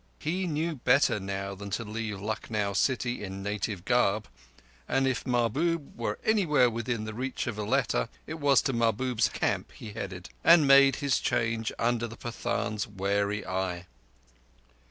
[0.17, 4.27] He knew better now than to leave Lucknow city in native garb,
[4.87, 9.71] and if Mahbub were anywhere within reach of a letter, it was to Mahbub's camp
[9.73, 13.85] he headed, and made his change under the Pathan's wary eye.